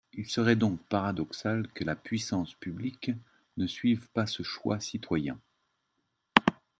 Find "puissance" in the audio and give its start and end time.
1.95-2.55